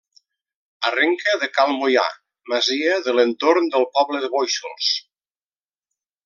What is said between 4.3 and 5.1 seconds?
Bóixols.